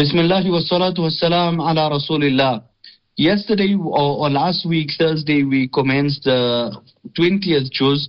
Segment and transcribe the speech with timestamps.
[0.00, 2.62] Bismillah wa salatu ala Rasulillah.
[3.18, 6.74] Yesterday or, or, last week, Thursday, we commenced the
[7.18, 8.08] 20th juz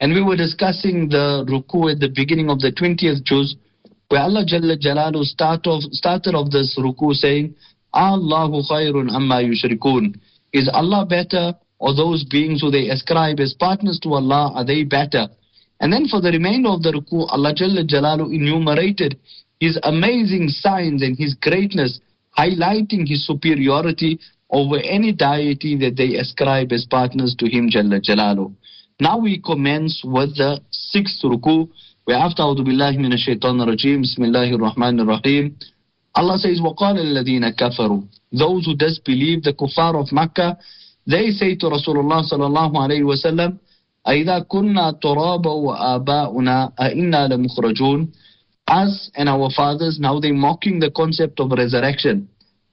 [0.00, 3.56] and we were discussing the ruku at the beginning of the 20th juz
[4.06, 7.56] where Allah Jalla Jalalu start started off this ruku saying,
[7.92, 10.14] Allahu khairun amma yushrikun.
[10.52, 14.84] Is Allah better or those beings who they ascribe as partners to Allah, are they
[14.84, 15.26] better?
[15.80, 19.18] And then for the remainder of the ruku, Allah Jalla Jalalu enumerated
[19.61, 21.99] his amazing signs and his greatness,
[22.37, 24.19] highlighting his superiority
[24.51, 28.53] over any deity that they ascribe as partners to him, Jalla Jalalu.
[28.99, 31.69] Now we commence with the sixth ruku,
[32.05, 35.55] where after أعوذ بالله من الشيطان الرجيم بسم الله الرحمن الرحيم
[36.15, 40.57] Allah says وقال الذين كفروا those who disbelieve the kuffar of Makkah
[41.05, 43.57] they say to Rasulullah صلى الله عليه وسلم
[44.07, 48.09] أئذا كنا ترابا وآباؤنا أئنا لمخرجون
[48.67, 52.27] us and our fathers, now they're mocking the concept of resurrection.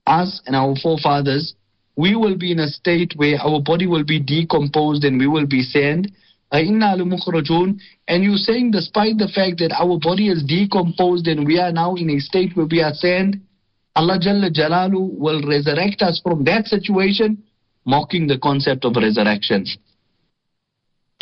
[0.07, 1.55] Us and our forefathers,
[1.97, 5.47] we will be in a state where our body will be decomposed and we will
[5.47, 6.13] be sand.
[6.51, 6.69] And
[8.25, 12.11] you're saying, despite the fact that our body is decomposed and we are now in
[12.11, 13.41] a state where we are sand,
[13.97, 17.43] Allah Jalla Jalalu will resurrect us from that situation,
[17.85, 19.67] mocking the concept of resurrection.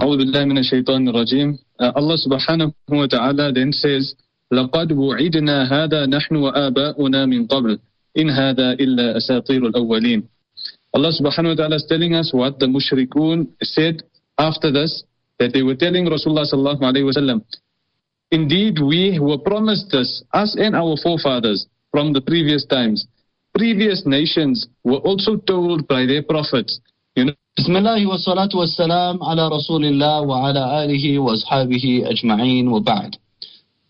[0.01, 1.59] أعوذ بالله من الشيطان الرجيم.
[1.79, 4.15] Uh, Allah subhanahu wa ta'ala then says,
[4.53, 7.79] لقد وعدنا هذا نحن وآباؤنا من قبل
[8.19, 10.23] إن هذا إلا أساطير الأولين
[10.93, 14.03] Allah subhanahu wa ta'ala is telling us what the mushrikun said
[14.39, 15.05] after this
[15.41, 17.41] that they were telling Rasulullah sallallahu alayhi wa sallam
[18.33, 23.07] Indeed, we were promised this, us and our forefathers from the previous times.
[23.55, 26.81] Previous nations were also told by their prophets,
[27.17, 33.15] you know, بسم الله والصلاة والسلام على رسول الله وعلى آله وأصحابه أجمعين وبعد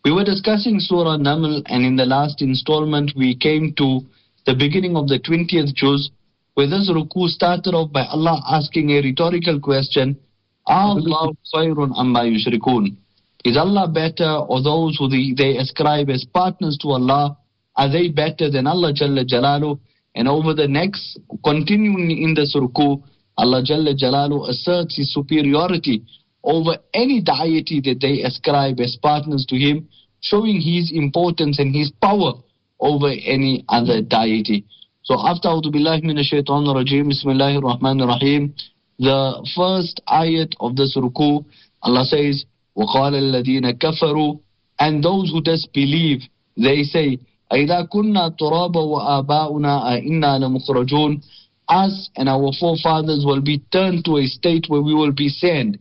[0.08, 4.00] we were discussing Surah Naml, and in the last installment, we came to
[4.46, 6.12] the beginning of the 20th juz,
[6.54, 10.18] where this ruku started off by Allah asking a rhetorical question
[10.66, 12.96] Allah khairun amma yushrikun.
[13.44, 17.38] Is Allah better, or those who they, they ascribe as partners to Allah,
[17.76, 19.78] are they better than Allah Jalla Jalalu?
[20.16, 23.04] And over the next, continuing in this ruku,
[23.38, 26.06] Allah Jalla Jalalu asserts his superiority
[26.47, 29.89] over any deity that they ascribe as partners to him,
[30.21, 32.33] showing his importance and his power
[32.81, 34.65] over any other deity.
[35.05, 38.55] So after A'udhu Billahi Minash Shaitan Rajim, Bismillahir Rahmanir Rahim,
[38.99, 41.45] the first ayat of this ruku,
[41.83, 42.45] Allah says,
[42.77, 44.41] وَقَالَ الَّذِينَ كَفَرُوا
[44.79, 46.23] And those who disbelieve,
[46.57, 47.19] they say,
[47.53, 51.23] أَإِذَا كُنَّا تُرَابًا وَآبَاؤُنَا أَإِنَّا لَمُخْرَجُونَ
[51.69, 55.79] Us and our forefathers will be turned to a state where we will be sand.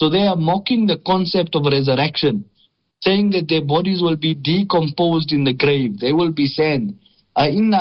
[0.00, 2.44] So they are mocking the concept of resurrection,
[3.02, 6.98] saying that their bodies will be decomposed in the grave, they will be sand.
[7.36, 7.74] And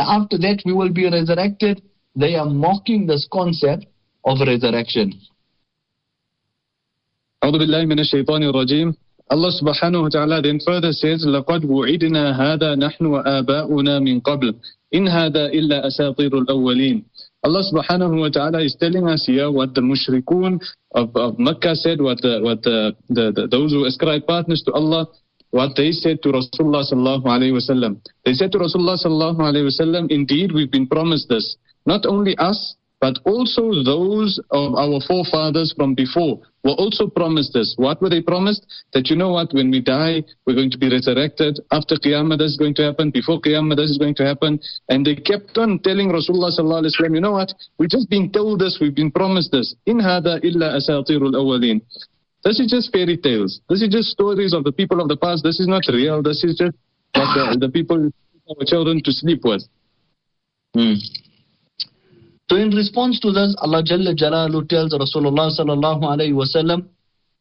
[0.00, 1.82] after that we will be resurrected.
[2.16, 3.86] They are mocking this concept
[4.24, 5.12] of resurrection.
[7.44, 8.94] أعوذ بالله من الشيطان الرجيم
[9.30, 14.54] Allah subhanahu wa ta'ala then further says لقد وعدنا هذا نحن وآباؤنا من قبل
[14.94, 17.04] إن هذا إلا أساطير الأولين
[17.43, 20.59] Allah subhanahu wa ta'ala is telling us here what the mushrikun
[20.91, 25.07] of, of Mecca said, what the, what the, the, those who ascribe partners to Allah,
[25.51, 28.01] what they said to Rasulullah sallallahu alayhi wasallam.
[28.25, 31.55] They said to Rasulullah sallallahu alayhi wasallam, indeed we've been promised this.
[31.85, 37.73] Not only us, but also those of our forefathers from before were also promised this.
[37.77, 38.65] What were they promised?
[38.93, 41.59] That you know what, when we die, we're going to be resurrected.
[41.71, 43.11] After Qiyamah, this is going to happen.
[43.11, 44.59] Before Qiyamah, this is going to happen.
[44.89, 48.31] And they kept on telling Rasulullah sallallahu alaihi wasallam, you know what, we've just been
[48.31, 49.73] told this, we've been promised this.
[49.85, 51.81] In hada illa asatirul awwalin.
[52.43, 53.61] This is just fairy tales.
[53.69, 55.43] This is just stories of the people of the past.
[55.43, 56.21] This is not real.
[56.21, 56.75] This is just
[57.13, 58.11] what the, the people,
[58.49, 59.63] our children to sleep with.
[60.73, 60.93] Hmm.
[62.49, 66.87] So in response to this, Allah Jalla Jalalu tells Rasulullah sallallahu alayhi wa sallam,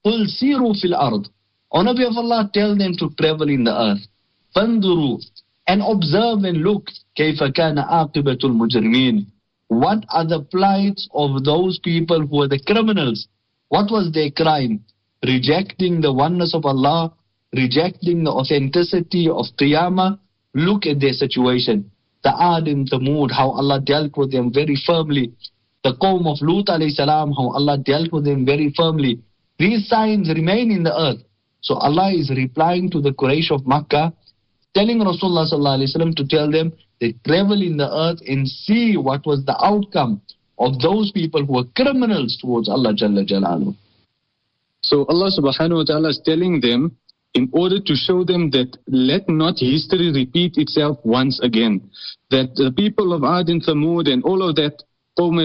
[0.04, 1.28] Qul siru fil ard.
[1.72, 4.06] O Nabi of Allah, tell them to travel in the earth.
[4.54, 5.18] Fanduru.
[5.66, 6.90] And observe and look.
[7.18, 9.26] Kayfa kana aqibatul mujrimeen.
[9.68, 13.28] What are the plights of those people who are the criminals?
[13.68, 14.84] What was their crime?
[15.26, 17.12] Rejecting the oneness of Allah,
[17.54, 20.18] rejecting the authenticity of Qiyamah.
[20.54, 21.90] Look at their situation
[22.22, 25.32] the Ad and Thamud, how Allah dealt with them very firmly.
[25.84, 29.20] The Qawm of Lut alayhi salam, how Allah dealt with them very firmly.
[29.58, 31.22] These signs remain in the earth.
[31.60, 34.12] So Allah is replying to the Quraysh of Makkah,
[34.74, 38.96] telling Rasulullah sallallahu alayhi wasallam to tell them they travel in the earth and see
[38.96, 40.20] what was the outcome
[40.58, 43.74] of those people who were criminals towards Allah Jalla Jalaluhu.
[44.82, 46.96] So Allah subhanahu wa ta'ala is telling them
[47.34, 51.90] in order to show them that let not history repeat itself once again.
[52.30, 54.82] That the people of Ad and Thamud and all of that,
[55.18, 55.38] Qawm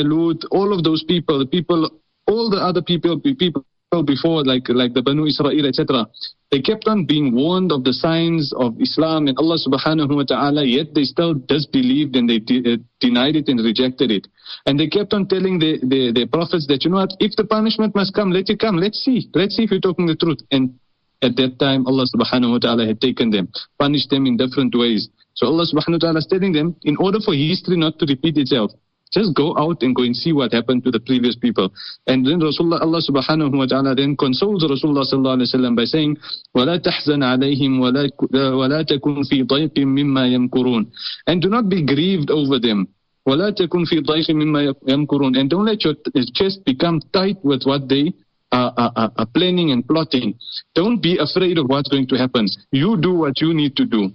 [0.52, 1.90] all of those people, the people,
[2.28, 3.66] all the other people, people
[4.02, 6.08] before, like like the Banu Israel, etc.
[6.50, 10.64] They kept on being warned of the signs of Islam and Allah subhanahu wa ta'ala,
[10.66, 14.28] yet they still disbelieved and they de- uh, denied it and rejected it.
[14.66, 17.46] And they kept on telling the, the, the prophets that, you know what, if the
[17.46, 18.78] punishment must come, let it come.
[18.78, 19.30] Let's see.
[19.34, 20.40] Let's see if you're talking the truth.
[20.52, 20.78] And
[21.23, 23.49] at that time, Allah subhanahu wa ta'ala had taken them,
[23.79, 25.09] punished them in different ways.
[25.35, 28.39] So Allah subhanahu wa ta'ala is telling them, in order for history not to repeat
[28.39, 28.71] itself,
[29.13, 31.73] just go out and go and see what happened to the previous people.
[32.07, 35.85] And then Rasulullah Allah subhanahu wa ta'ala then consoles Rasulullah sallallahu alayhi wa sallam by
[35.85, 36.17] saying,
[36.55, 40.87] وَلَا تَحْزَنْ عَلَيْهِمْ وَلَا تَكُنْ فِي ضَيْقٍ مِمَّا يَمْكُرُونَ
[41.27, 42.89] And do not be grieved over them.
[43.27, 45.95] وَلَا تَكُنْ فِي ضَيْقٍ مِمَّا يَمْكُرُونَ And don't let your
[46.35, 48.13] chest become tight with what they
[48.54, 50.36] are, planning and plotting.
[50.76, 52.48] Don't be afraid of what's going to happen.
[52.72, 54.12] You do what you need to do.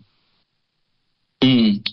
[1.42, 1.86] Mm.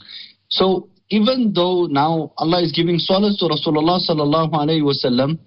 [0.50, 5.38] So even though now Allah is giving solace to Rasulullah sallallahu alayhi wasallam,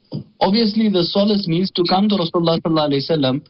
[0.41, 3.43] obviously the solace needs to come to Rasulullah sallallahu alayhi wasallam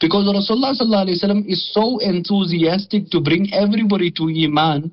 [0.00, 4.92] because Rasulullah sallallahu alayhi wasallam is so enthusiastic to bring everybody to Iman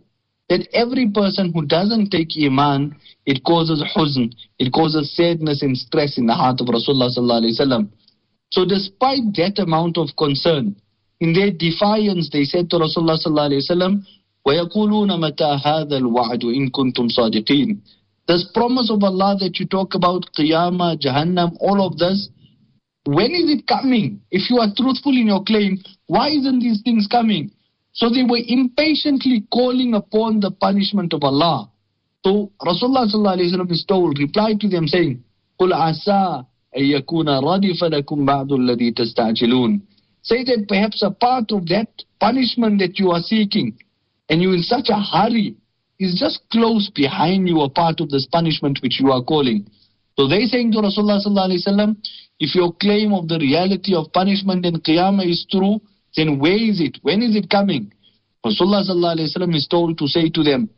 [0.49, 6.17] that every person who doesn't take Iman, it causes huzn, it causes sadness and stress
[6.17, 7.89] in the heart of Rasulullah sallallahu alayhi wasallam.
[8.50, 10.76] So despite that amount of concern,
[11.20, 14.02] in their defiance, they said to Rasulullah sallallahu alayhi wasallam,
[14.46, 17.78] وَيَقُولُونَ مَتَى هَذَا الْوَعْدُ إِن كُنتُمْ صَادِقِينَ
[18.28, 22.28] This promise of Allah that you talk about, Qiyamah, Jahannam, all of this,
[23.04, 24.20] when is it coming?
[24.30, 27.50] If you are truthful in your claim, why isn't these things coming?
[27.92, 31.70] So they were impatiently calling upon the punishment of Allah.
[32.24, 33.40] So Rasulullah
[33.70, 35.24] is told, reply to them saying,
[35.60, 36.46] قُلْ عَسَىٰ
[36.76, 39.80] أَن يَكُونَ رَدِفَ لَكُمْ بَعْضُ الَّذِي تَسْتَعْجِلُونَ
[40.22, 41.88] Say that perhaps a part of that
[42.20, 43.78] punishment that you are seeking
[44.28, 45.54] and you're in such a hurry,
[45.98, 49.66] is just close behind you a part of this punishment which you are calling.
[50.18, 51.96] So they saying to Rasulullah sallallahu alaihi wasallam,
[52.38, 55.80] if your claim of the reality of punishment in Qiyamah is true,
[56.16, 56.98] then where is it?
[57.02, 57.92] When is it coming?
[58.44, 60.68] Rasulullah sallallahu alaihi wasallam is told to say to them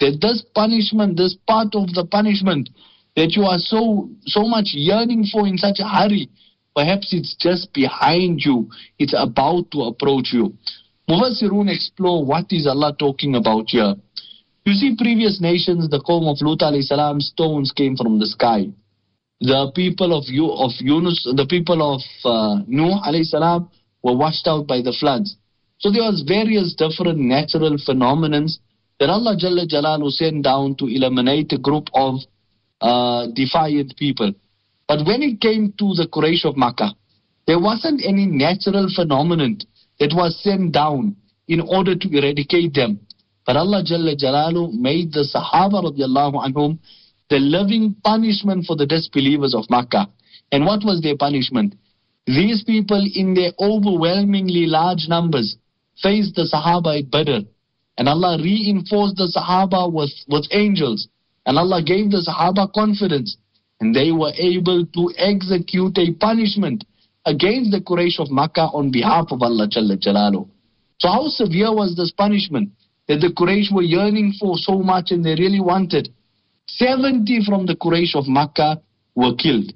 [0.00, 2.68] that this punishment, this part of the punishment
[3.15, 6.29] that you are so so much yearning for in such a hurry,
[6.75, 8.69] perhaps it's just behind you.
[8.99, 10.53] It's about to approach you.
[11.09, 13.95] Mufassirun explore what is Allah talking about here.
[14.65, 18.67] You see, previous nations, the Qawm of Lut alayhi salam, stones came from the sky.
[19.41, 23.69] The people of, you of Yunus, the people of uh, Nuh alayhi salam
[24.03, 25.35] were washed out by the floods.
[25.79, 28.45] So there was various different natural phenomena
[28.99, 32.19] that Allah Jalla Jalalu sent down to eliminate a group of
[32.81, 34.33] uh, defiant people.
[34.87, 36.93] But when it came to the Quraysh of Makkah,
[37.47, 39.59] there wasn't any natural phenomenon
[39.99, 41.15] that was sent down
[41.47, 42.99] in order to eradicate them.
[43.45, 46.79] But Allah Jalla Jalalu made the Sahaba radiallahu anhum
[47.29, 50.07] the living punishment for the disbelievers of Makkah.
[50.51, 51.75] And what was their punishment?
[52.27, 55.57] These people in their overwhelmingly large numbers
[56.01, 57.47] faced the Sahaba at Badr.
[57.97, 61.07] And Allah reinforced the Sahaba with, with angels.
[61.45, 63.37] And Allah gave the Sahaba confidence.
[63.79, 66.85] And they were able to execute a punishment
[67.25, 70.47] against the Quraysh of Makkah on behalf of Allah Jalla Jalalu.
[70.99, 72.69] So how severe was this punishment
[73.07, 76.09] that the Quraysh were yearning for so much and they really wanted?
[76.67, 78.81] 70 from the Quraysh of Makkah
[79.15, 79.73] were killed.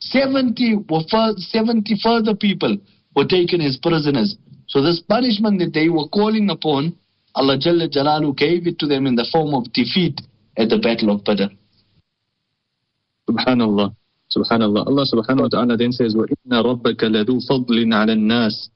[0.00, 1.00] 70 were
[1.38, 2.76] 70 further people
[3.14, 4.36] were taken as prisoners.
[4.68, 6.96] So this punishment that they were calling upon,
[7.34, 10.20] Allah Jalla Jalalu gave it to them in the form of defeat
[10.57, 11.53] at the Battle of Badr.
[13.29, 13.95] Subhanallah.
[14.35, 14.87] Subhanallah.
[14.87, 18.69] Allah subhanahu wa ta'ala then says, وَإِنَّ رَبَّكَ لَذُو فَضْلٍ عَلَى النَّاسِ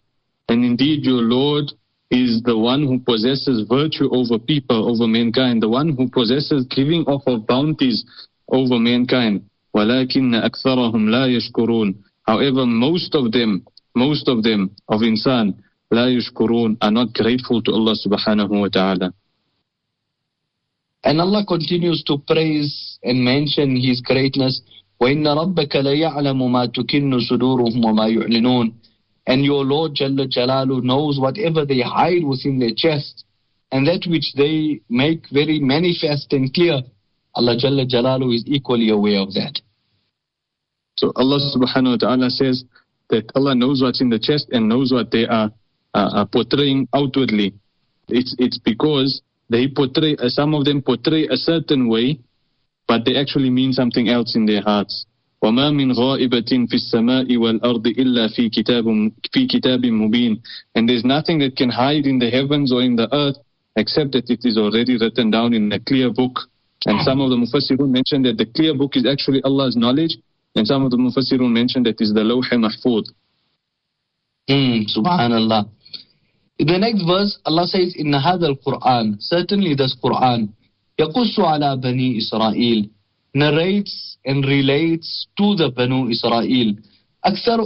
[0.50, 1.72] And indeed your Lord
[2.12, 7.04] is the one who possesses virtue over people, over mankind, the one who possesses giving
[7.06, 8.06] off of bounties
[8.50, 9.44] over mankind.
[9.76, 11.96] وَلَكِنَّ أَكْثَرَهُمْ لَا يَشْكُرُونَ
[12.28, 13.66] However, most of them,
[13.96, 15.56] most of them of insan,
[15.94, 19.14] لا يشكرون are not grateful to Allah subhanahu wa ta'ala.
[21.04, 24.62] And Allah continues to praise and mention His greatness
[25.02, 28.74] وَإِنَّ رَبَّكَ لَيَعْلَمُ مَا تُكِنُّ صُدُورُهُمْ وَمَا يُعْلِنُونَ
[29.28, 33.26] And your Lord Jalla Jalalu knows whatever they hide within their chest
[33.72, 36.82] and that which they make very manifest and clear.
[37.34, 39.60] Allah Jalla Jalalu is equally aware of that.
[40.98, 42.64] So Allah subhanahu wa ta'ala says
[43.10, 45.52] that Allah knows what's in the chest and knows what they are,
[45.94, 47.54] uh, are portraying outwardly.
[48.08, 52.20] It's, it's because they portray, uh, some of them portray a certain way
[52.88, 55.06] but they actually mean something else in their hearts.
[55.44, 60.42] وما من غائبة في السماء والأرض إلا في كتاب في كتاب مبين
[60.76, 63.38] and there's nothing that can hide in the heavens or in the earth
[63.76, 66.40] except that it is already written down in a clear book
[66.88, 70.18] and some of the Mufassirun mentioned that the clear book is actually Allah's knowledge
[70.56, 73.06] and some of the Mufassirun mentioned that is the Lawh Mahfud
[74.50, 75.70] mm, Subhanallah
[76.60, 80.50] the next verse Allah says in هذا القرآن certainly this Quran
[81.00, 82.90] يقص على بني إسرائيل
[83.36, 86.76] narrates and relates to the Banu Israel.
[87.26, 87.60] أكثر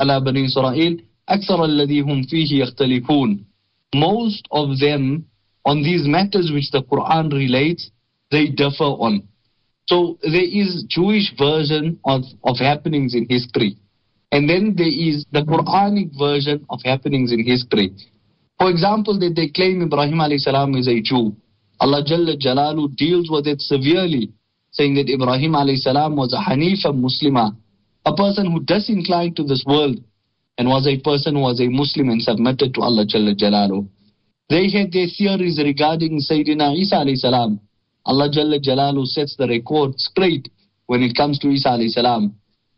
[0.00, 3.44] على بني إسرائيل أكثر الذي هم فيه يختلفون.
[3.94, 5.24] Most of them
[5.66, 7.90] on these matters which the Quran relates,
[8.30, 9.22] they differ on.
[9.86, 13.76] So there is Jewish version of, of happenings in history.
[14.31, 17.91] And then there is the Quranic version of happenings in history.
[18.57, 21.35] For example, that they claim Ibrahim salam is a Jew.
[21.79, 24.31] Allah Jalla Jalalu deals with it severely
[24.71, 27.55] saying that Ibrahim salam was a Hanifa Muslima,
[28.05, 29.97] a person who disinclined to this world
[30.57, 33.87] and was a person who was a Muslim and submitted to Allah Jalla Jalalu.
[34.49, 37.59] They had their theories regarding Sayyidina Isa salam.
[38.05, 40.49] Allah Jalla Jalalu sets the record straight
[40.85, 42.35] when it comes to Isa salam.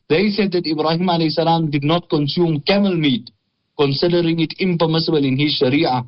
[0.09, 3.31] They said that Ibrahim salam did not consume camel meat,
[3.79, 6.03] considering it impermissible in his Sharia.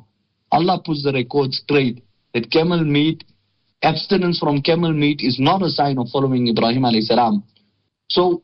[0.51, 2.03] Allah puts the record straight
[2.33, 3.23] that camel meat
[3.83, 7.43] abstinence from camel meat is not a sign of following Ibrahim salam.
[8.09, 8.43] So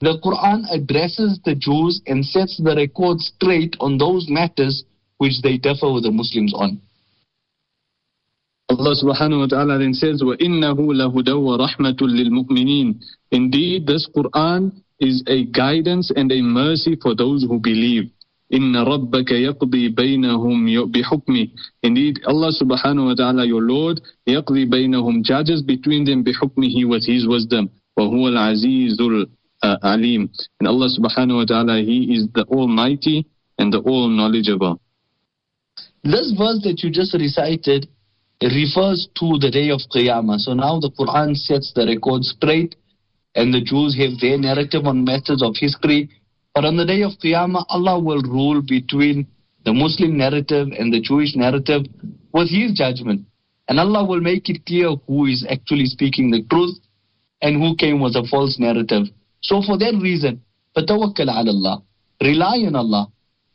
[0.00, 4.84] the Quran addresses the Jews and sets the record straight on those matters
[5.18, 6.80] which they differ with the Muslims on.
[8.70, 13.02] Allah subhanahu wa ta'ala then says, وَإِنَّهُ لَهُدَى وَرَحْمَةٌ لِلْمُؤْمِنِينَ
[13.32, 18.10] Indeed, this Quran is a guidance and a mercy for those who believe.
[18.52, 21.48] إن ربك يقضي بينهم بحكمه
[21.84, 27.26] Indeed, Allah subhanahu wa ta'ala, your Lord, يقضي بينهم judges between them بحكمه with His
[27.28, 27.68] wisdom.
[27.96, 28.96] وهو العزيز
[29.64, 30.28] العليم
[30.60, 33.26] And Allah subhanahu wa ta'ala, He is the Almighty
[33.58, 34.80] and the All Knowledgeable.
[36.02, 37.86] This verse that you just recited
[38.42, 40.38] refers to the day of Qiyamah.
[40.38, 42.74] So now the Quran sets the record straight
[43.35, 46.09] and the Jews have their narrative on matters of history.
[46.53, 49.27] But on the day of Qiyamah, Allah will rule between
[49.65, 51.83] the Muslim narrative and the Jewish narrative
[52.33, 53.25] with His judgment.
[53.67, 56.77] And Allah will make it clear who is actually speaking the truth
[57.41, 59.07] and who came with a false narrative.
[59.41, 60.41] So for that reason,
[60.77, 61.83] tawakkal ala Allah.
[62.21, 63.07] Rely on Allah.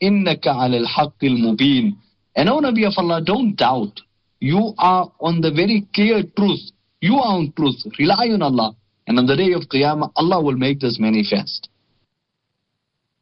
[0.03, 1.97] Innaka ala al-haqqil mubin.
[2.37, 4.01] And O Nabi of Allah, don't doubt.
[4.41, 6.61] You are on the very clear truth.
[7.01, 7.77] You are on truth.
[7.99, 8.75] Rely on Allah.
[9.10, 11.70] And on the day of Qiyamah, Allah will make this manifest.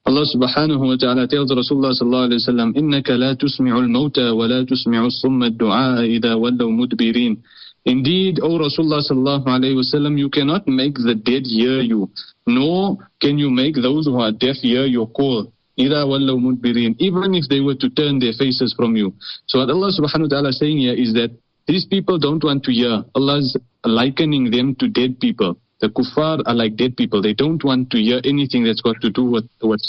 [0.06, 4.68] Allah subhanahu wa ta'ala tells Rasulullah sallallahu alayhi wa sallam, إِنَّكَ لَا تُسْمِعُ الْمَوْتَى وَلَا
[4.68, 7.38] تُسْمِعُ الصُّمَّ الدُّعَاءَ إِذَا وَلَّوْ مُدْبِرِينَ
[7.86, 12.10] Indeed, O Rasulullah sallallahu alayhi wa sallam, you cannot make the dead hear you,
[12.48, 15.52] nor can you make those who are deaf hear your call.
[15.80, 19.14] إِذَا وَلَّوْ مُدْبِرِينَ Even if they were to turn their faces from you.
[19.48, 21.32] So what Allah subhanahu wa ta'ala is saying here is that
[21.66, 23.04] these people don't want to hear.
[23.16, 25.58] Allah is likening them to dead people.
[25.81, 27.23] The kuffar are like dead people.
[27.23, 29.81] They don't want to hear anything that's got to do with, with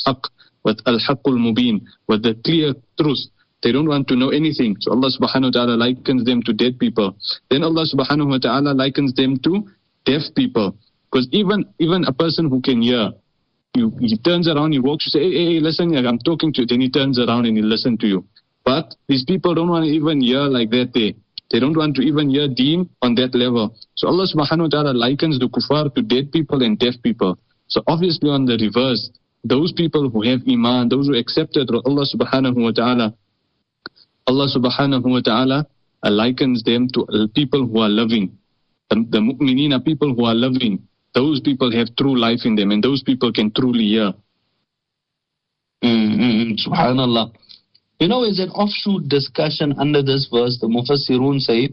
[0.63, 3.19] with al-haqqul mubin, with the clear truth.
[3.63, 4.77] They don't want to know anything.
[4.79, 7.15] So Allah subhanahu wa ta'ala likens them to dead people.
[7.50, 9.67] Then Allah subhanahu wa ta'ala likens them to
[10.05, 10.77] deaf people.
[11.12, 13.12] Because even even a person who can hear,
[13.75, 16.62] you, he turns around, he walks, you say, hey, hey, hey, listen, I'm talking to
[16.62, 16.67] you.
[16.67, 18.25] Then he turns around and he listens to you.
[18.63, 20.91] But these people don't want to even hear like that.
[20.93, 21.15] They
[21.51, 23.75] they don't want to even hear deen on that level.
[23.96, 27.39] So Allah subhanahu wa ta'ala likens the kuffar to dead people and deaf people.
[27.68, 29.10] So obviously on the reverse,
[29.44, 33.13] those people who have iman, those who accepted Allah subhanahu wa ta'ala,
[34.27, 35.65] Allah subhanahu wa ta'ala
[36.03, 38.38] likens them to people who are loving.
[38.89, 40.88] The, the mu'mineen are people who are loving.
[41.15, 44.13] Those people have true life in them and those people can truly hear.
[45.84, 46.53] Mm-hmm.
[46.62, 47.34] Subhanallah.
[48.00, 51.68] You know, as an offshoot discussion under this verse, the Mufassirun say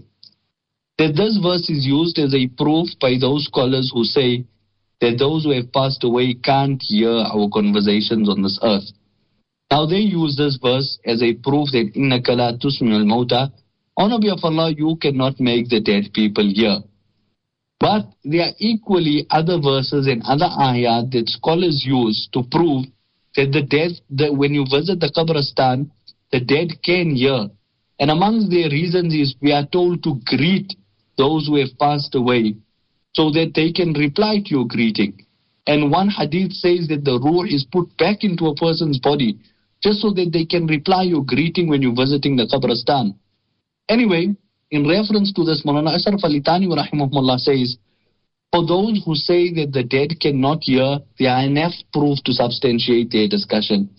[0.99, 4.45] that this verse is used as a proof by those scholars who say
[5.01, 8.91] that those who have passed away can't hear our conversations on this earth.
[9.71, 13.53] Now they use this verse as a proof that inna kala tusmi'ul mauta,
[13.97, 16.79] on behalf of Allah, you cannot make the dead people hear.
[17.79, 22.87] But there are equally other verses and other ayat that scholars use to prove
[23.37, 25.91] that the dead, that when you visit the Qabristan,
[26.33, 27.49] the dead can hear.
[27.99, 30.75] And amongst their reasons is we are told to greet
[31.17, 32.57] those who have passed away
[33.15, 35.25] so that they can reply to your greeting.
[35.67, 39.39] And one hadith says that the ruh is put back into a person's body
[39.83, 43.15] just so that they can reply your greeting when you're visiting the Qabristan.
[43.89, 44.35] Anyway,
[44.71, 47.77] in reference to this, Maulana Ashraf Ali Thanwi rahimahullah says,
[48.53, 53.29] For those who say that the dead cannot hear, are enough proof to substantiate their
[53.29, 53.91] discussion.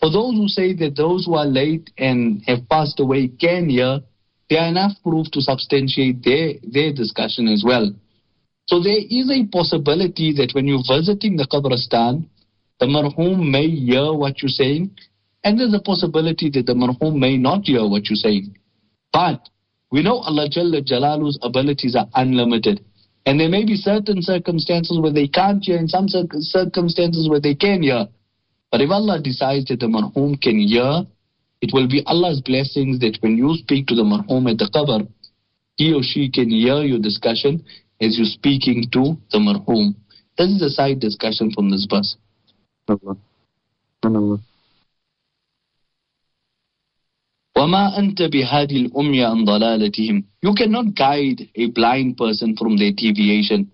[0.00, 4.00] For those who say that those who are late and have passed away can hear,
[4.48, 7.92] there are enough proof to substantiate their, their discussion as well.
[8.66, 12.28] So there is a possibility that when you're visiting the Qabristan,
[12.78, 14.90] the marhum may hear what you're saying,
[15.42, 18.56] and there's a possibility that the marhum may not hear what you're saying.
[19.12, 19.48] But
[19.90, 22.84] we know Allah Jalla Jalalu's abilities are unlimited.
[23.26, 27.54] And there may be certain circumstances where they can't hear and some circumstances where they
[27.54, 28.06] can hear.
[28.71, 31.05] But if Allah decides that the marhum can hear,
[31.61, 35.07] it will be Allah's blessings that when you speak to the marhum at the qabr,
[35.77, 37.63] he or she can hear your discussion
[38.01, 39.95] as you're speaking to the marhum.
[40.37, 42.17] This is a side discussion from this verse.
[42.87, 43.15] Allah.
[44.03, 44.39] Allah.
[47.55, 53.71] وَمَا أَنْتَ بِهَادِ الْأُمْيَ عَنْ ضَلَالَتِهِمْ You cannot guide a blind person from their deviation.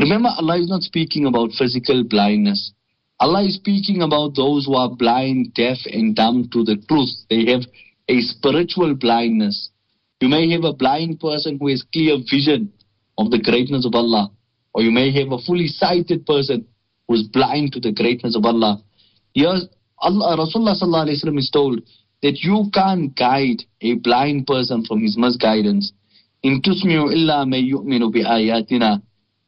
[0.00, 2.72] Remember, Allah is not speaking about physical blindness.
[3.19, 7.09] Allah is speaking about those who are blind, deaf, and dumb to the truth.
[7.29, 7.63] They have
[8.07, 9.69] a spiritual blindness.
[10.21, 12.71] You may have a blind person who has clear vision
[13.17, 14.31] of the greatness of Allah,
[14.73, 16.67] or you may have a fully sighted person
[17.07, 18.81] who is blind to the greatness of Allah.
[19.33, 19.61] Here,
[19.99, 21.81] Allah, Rasulullah is told
[22.21, 25.91] that you can't guide a blind person from his misguidance.
[26.43, 29.01] In tusmi'u illa may yu'minu bi ayatina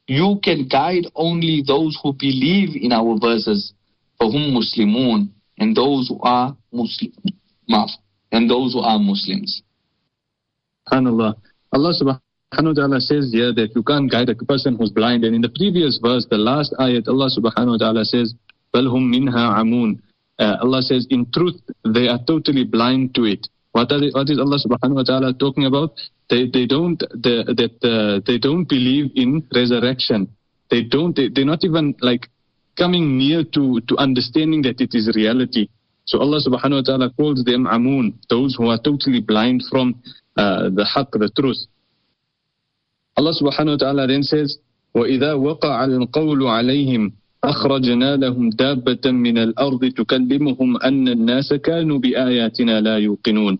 [0.09, 3.73] You can guide only those who believe in our verses.
[4.19, 5.29] hum muslimun.
[5.57, 7.11] And those who are Muslim.
[8.31, 9.63] And those who are Muslims.
[10.91, 11.35] SubhanAllah.
[11.71, 12.19] Allah subhanahu
[12.53, 15.23] wa ta'ala says here that you can't guide a person who's blind.
[15.23, 18.35] And in the previous verse, the last ayat, Allah subhanahu wa ta'ala says,
[18.73, 19.99] بَلْ هُمْ مِنْهَا عَمُونَ
[20.37, 21.55] uh, Allah says, in truth,
[21.85, 23.47] they are totally blind to it.
[23.71, 25.99] What, they, what is Allah subhanahu wa ta'ala talking about?
[26.29, 30.29] They, they don't, they, that, uh, they don't believe in resurrection.
[30.71, 32.29] They don't, they, they're not even like
[32.77, 35.67] coming near to, to understanding that it is reality.
[36.05, 40.01] So Allah subhanahu wa ta'ala calls them amun, those who are totally blind from
[40.37, 41.57] uh, the haqq, the truth.
[43.17, 44.57] Allah subhanahu wa ta'ala then says,
[44.95, 47.11] وَإِذَا وَقَعَ الْقَوْلُ عَلَيْهِمْ
[47.44, 53.58] أخرجنا لهم دابة من الأرض تكلمهم أن الناس كانوا بآياتنا لا يوقنون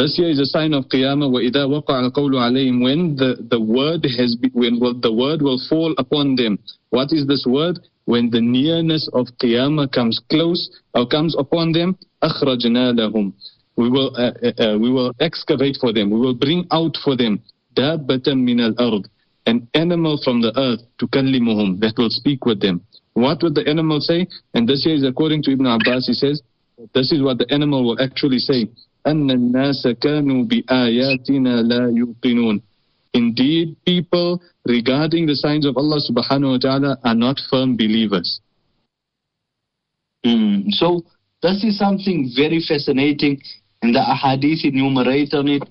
[0.00, 4.06] This here is a sign of Qiyamah وإذا وقع القول عليهم when the, the word
[4.18, 6.58] has been, when the word will fall upon them.
[6.88, 7.78] What is this word?
[8.06, 13.32] When the nearness of Qiyamah comes close or comes upon them, أخرجنا لهم
[13.76, 16.10] we will, uh, uh, we will excavate for them.
[16.10, 17.40] We will bring out for them
[17.76, 19.04] دابة من الأرض
[19.46, 22.80] an animal from the earth to kallimuhum that will speak with them.
[23.14, 24.26] What would the animal say?
[24.54, 26.42] And this here is according to Ibn Abbas, he says,
[26.94, 28.68] this is what the animal will actually say.
[33.12, 38.40] Indeed, people regarding the signs of Allah subhanahu wa ta'ala are not firm believers.
[40.24, 40.70] Mm.
[40.70, 41.02] So,
[41.42, 43.40] this is something very fascinating,
[43.82, 45.62] and the ahadith enumerate on it,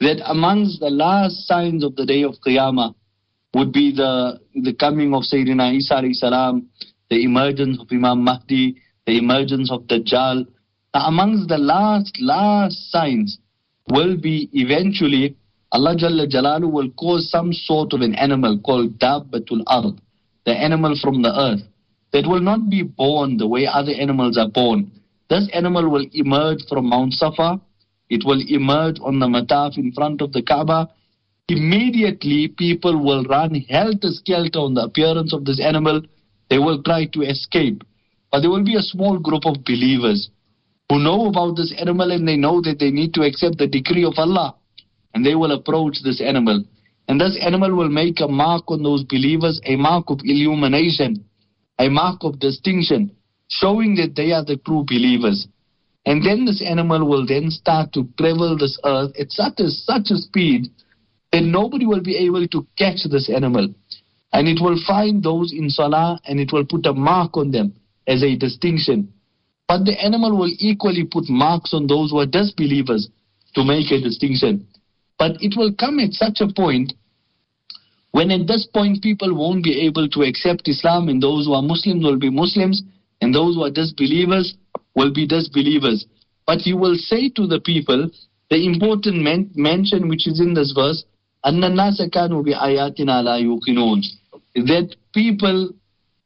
[0.00, 2.94] that amongst the last signs of the day of Qiyamah
[3.54, 6.68] would be the, the coming of Sayyidina Isa salam,
[7.08, 10.46] the emergence of Imam Mahdi, the emergence of Dajjal.
[10.94, 13.38] Now, amongst the last, last signs
[13.88, 15.36] will be eventually
[15.74, 20.00] Allah Jalla Jalalu will cause some sort of an animal called Dabbatul Ard,
[20.46, 21.62] the animal from the earth,
[22.12, 24.90] that will not be born the way other animals are born.
[25.28, 27.60] This animal will emerge from Mount Safa.
[28.08, 30.90] It will emerge on the mataf in front of the Kaaba.
[31.48, 36.00] Immediately, people will run helter-skelter on the appearance of this animal
[36.48, 37.82] they will try to escape.
[38.30, 40.30] But there will be a small group of believers
[40.88, 44.04] who know about this animal and they know that they need to accept the decree
[44.04, 44.54] of Allah.
[45.14, 46.64] And they will approach this animal.
[47.08, 51.24] And this animal will make a mark on those believers, a mark of illumination,
[51.78, 53.10] a mark of distinction,
[53.48, 55.46] showing that they are the true believers.
[56.06, 60.10] And then this animal will then start to travel this earth at such a, such
[60.10, 60.70] a speed
[61.34, 63.66] that nobody will be able to catch this animal.
[64.32, 67.74] And it will find those in Salah and it will put a mark on them
[68.06, 69.12] as a distinction.
[69.66, 73.08] But the animal will equally put marks on those who are disbelievers
[73.56, 74.68] to make a distinction.
[75.18, 76.92] But it will come at such a point
[78.12, 81.62] when at this point people won't be able to accept Islam and those who are
[81.62, 82.80] Muslims will be Muslims
[83.20, 84.54] and those who are disbelievers
[84.94, 86.06] will be disbelievers.
[86.46, 88.08] But you will say to the people
[88.50, 91.02] the important men- mention which is in this verse,
[91.45, 94.01] أَنَّ النَّاسَ كَانُوا بِآيَاتِنَا لَا يُوقِنُونَ
[94.55, 95.69] that people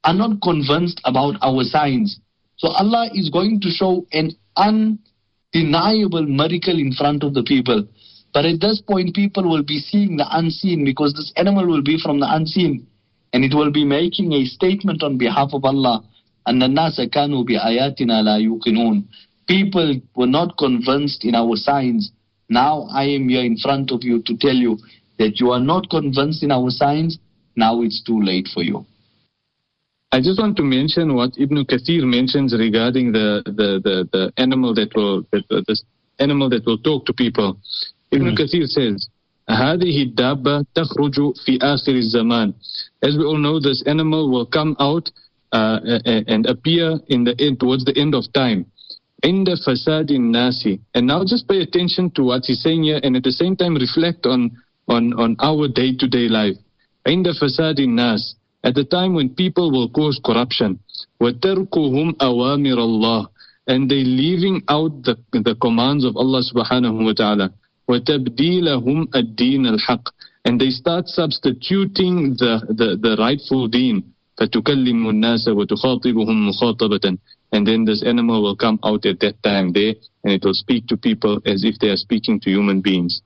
[0.04, 2.20] are not convinced about our signs.
[2.58, 7.88] So Allah is going to show an undeniable miracle in front of the people.
[8.34, 12.00] But at this point, people will be seeing the unseen because this animal will be
[12.02, 12.88] from the unseen.
[13.34, 16.04] and it will be making a statement on behalf of Allah.
[16.48, 19.04] أن الناس كانوا بآياتنا لا يوقنون.
[19.48, 22.12] People were not convinced in our signs.
[22.50, 24.78] Now I am here in front of you to tell you
[25.20, 27.18] that you are not convinced in our signs.
[27.56, 28.86] Now it's too late for you.
[30.12, 34.74] I just want to mention what Ibn Kathir mentions regarding the, the, the, the animal
[34.76, 35.76] that will that, the
[36.20, 37.58] animal that will talk to people.
[38.12, 38.38] Ibn mm.
[38.38, 39.10] Kathir says,
[39.50, 42.54] هذه الدابة تخرج في آخر الزمان.
[43.02, 45.10] As we all know, this animal will come out
[45.52, 48.66] uh, and appear in the end, towards the end of time.
[49.26, 50.68] عند فساد الناس.
[50.96, 53.76] And now just pay attention to what he's saying here and at the same time
[53.76, 54.52] reflect on,
[54.88, 56.58] on, on our day-to-day life.
[57.08, 60.80] عند فساد الناس at the time when people will cause corruption.
[61.22, 63.28] وَتَرْكُهُمْ أَوَامِرَ اللَّهِ
[63.68, 67.52] And they leaving out the, the commands of Allah subhanahu wa ta'ala.
[67.90, 70.08] وَتَبْدِيلَهُمْ الدِّينَ الْحَقِّ
[70.46, 74.14] And they start substituting the, the, the rightful deen.
[74.40, 77.18] فَتُكَلِّمُ النَّاسَ وَتُخَاطِبُهُمْ مُخَاطَبَةً
[77.52, 80.88] And then this animal will come out at that time there and it will speak
[80.88, 83.22] to people as if they are speaking to human beings.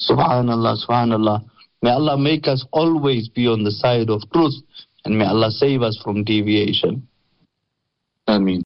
[0.00, 1.44] Subhanallah, subhanallah.
[1.82, 4.54] May Allah make us always be on the side of truth
[5.04, 7.06] and may Allah save us from deviation.
[8.26, 8.56] Ameen.